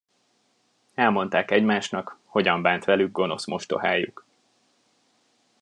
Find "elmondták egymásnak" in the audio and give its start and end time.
0.93-2.17